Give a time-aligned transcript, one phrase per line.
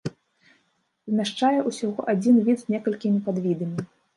[1.11, 3.79] Змяшчае ўсяго адзін від з некалькімі падвідамі.